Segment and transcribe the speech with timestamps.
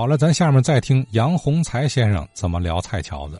[0.00, 3.38] 好了，咱下面再听杨洪才先生怎么聊蔡桥子。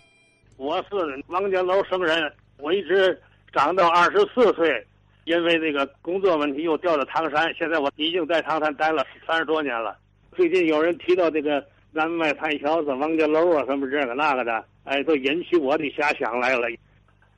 [0.58, 3.18] 我是王家楼生人，我一直
[3.50, 4.86] 长到二十四岁，
[5.24, 9.96] 因为这个工作问题又调到唐山，现在我已经在唐山待了三十多年了。
[10.36, 16.68] 最近有人提到这个南门外蔡桥子、王家楼啊，什么这个那个的，哎，都引起我的遐想来了。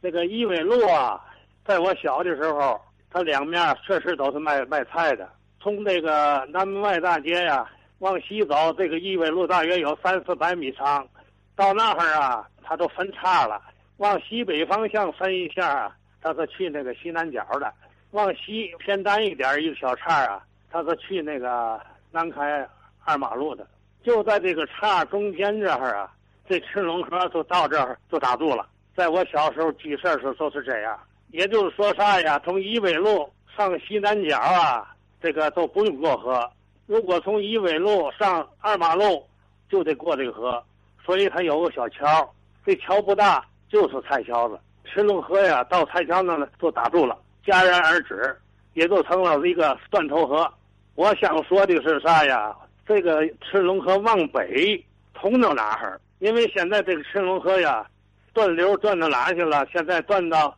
[0.03, 1.21] 这个一纬路啊，
[1.65, 2.77] 在我小的时候，
[3.09, 5.31] 它两面确实都是卖卖菜的。
[5.61, 7.65] 从这个南门外大街呀
[8.03, 11.07] 往西走，这个一纬路大约有三四百米长，
[11.55, 13.63] 到那儿啊，它都分叉了。
[13.99, 17.73] 往西北方向分一下啊，它是去那个西南角的；
[18.11, 22.69] 往西偏单一点一个小岔啊，它是去那个南开
[23.05, 23.65] 二马路的。
[24.03, 26.13] 就在这个岔中间这儿啊，
[26.49, 28.67] 这赤龙河就到这儿就打住了。
[28.97, 30.99] 在我小时候记事儿时就是这样，
[31.29, 32.37] 也就是说啥呀？
[32.45, 34.89] 从一纬路上西南角啊。
[35.23, 36.51] 这个都不用过河，
[36.93, 39.27] 如果从一纬路上二马路，
[39.71, 40.63] 就得过这个河，
[41.03, 42.31] 所以它有个小桥，
[42.67, 44.61] 这桥不大，就是蔡桥子。
[44.85, 48.37] 赤龙河呀，到蔡桥那呢就打住了，戛然而止，
[48.75, 50.47] 也就成了一个断头河。
[50.95, 52.55] 我想说的是啥呀？
[52.87, 54.85] 这个赤龙河往北
[55.15, 55.99] 通到哪儿？
[56.19, 57.87] 因为现在这个赤龙河呀，
[58.35, 59.67] 断流断到哪去了？
[59.73, 60.55] 现在断到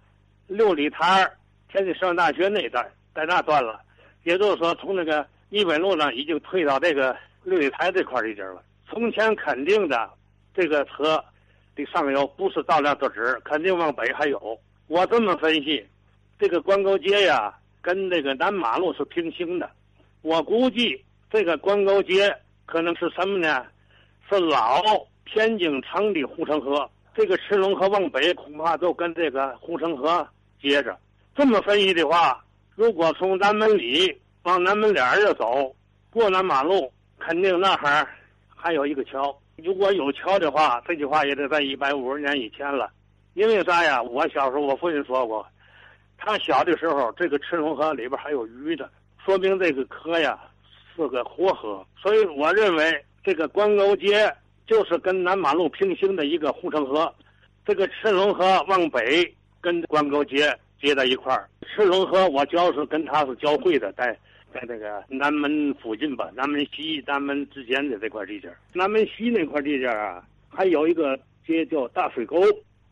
[0.48, 1.30] 六里台
[1.70, 3.80] 天津师范大学那一带，在那断了。
[4.24, 8.62] 也就是说，从那个一纬路呢已经退到这个六里台这块地界了。
[8.88, 10.10] 从前肯定的，
[10.54, 11.22] 这个河
[11.76, 14.58] 的上游不是到那就止，肯定往北还有。
[14.86, 15.84] 我这么分析，
[16.38, 19.70] 这个关沟街呀，跟这个南马路是平行的。
[20.22, 22.34] 我估计这个关沟街
[22.66, 23.64] 可能是什么呢？
[24.28, 24.82] 是老
[25.24, 26.88] 天津城的护城河。
[27.14, 30.26] 这个赤龙河往北，恐怕就跟这个护城河
[30.60, 30.98] 接着。
[31.36, 32.40] 这么分析的话。
[32.76, 34.12] 如果从南门里
[34.44, 35.74] 往南门脸儿这走，
[36.10, 38.06] 过南马路，肯定那儿
[38.54, 39.34] 还有一个桥。
[39.56, 42.90] 如果有桥的话，这句话也得在一百五十年以前了。
[43.32, 44.02] 因为啥呀？
[44.02, 45.46] 我小时候，我父亲说过，
[46.18, 48.90] 他小的时候，这个赤龙河里边还有鱼的，
[49.24, 50.38] 说明这个河呀
[50.94, 51.82] 是个活河。
[51.96, 54.30] 所以我认为，这个关沟街
[54.66, 57.10] 就是跟南马路平行的一个护城河。
[57.64, 60.54] 这个赤龙河往北跟关沟街。
[60.82, 64.14] 接在一块儿，赤龙河我主要是跟它是交汇的，在
[64.54, 72.40] 在那个南门附近吧，南门西、南门之间的这块地界南门西那块地界啊，还有一个街叫大水沟。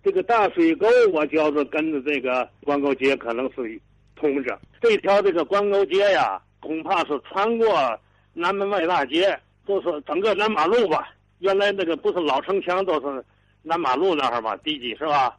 [0.02, 3.80] 这个大水沟，我觉着跟着这个关沟街可能是
[4.16, 4.58] 通着。
[4.80, 7.96] 这条这个关沟街呀，恐怕是穿过
[8.34, 11.14] 南门外大街，就是整个南马路吧。
[11.38, 13.24] 原来那个不是老城墙，都是
[13.62, 15.38] 南马路那儿吧，地基是吧？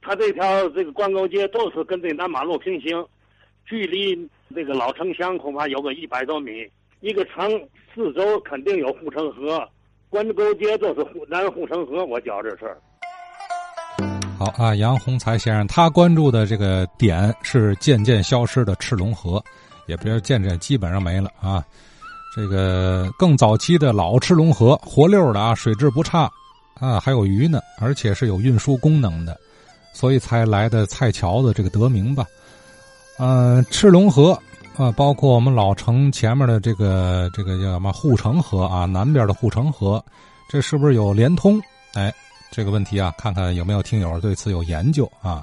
[0.00, 3.04] 它这条这个关沟街都是跟这南马路平行，
[3.66, 4.14] 距离
[4.54, 6.50] 这个老城墙恐怕有个一百多米。
[7.00, 7.50] 一个城
[7.94, 9.68] 四周肯定有护城河，
[10.08, 12.02] 关沟街就是护南护城河。
[12.04, 12.78] 我觉这事儿。
[14.38, 19.42] 好啊，杨洪才先生他关注的这个点是渐渐消失的赤龙河，
[19.86, 21.62] 也别渐渐基本上没了啊。
[22.34, 26.30] 这个更早期的老赤龙河活溜的啊，水质不差
[26.80, 29.38] 啊，还有鱼呢，而且是有运输功能的。
[29.92, 32.24] 所以才来的蔡桥的这个得名吧，
[33.16, 34.38] 呃，赤龙河
[34.76, 40.04] 啊，包括我们老城前面的这个这个叫什么护城河啊，南边的护城河，
[40.48, 41.60] 这是不是有连通？
[41.94, 42.12] 哎，
[42.50, 45.42] 这个问题啊，看看有没有听友对此有研究啊。